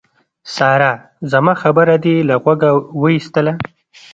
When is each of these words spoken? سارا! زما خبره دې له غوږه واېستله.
سارا! 0.55 0.91
زما 1.31 1.53
خبره 1.61 1.95
دې 2.03 2.15
له 2.27 2.35
غوږه 2.43 2.71
واېستله. 3.01 3.53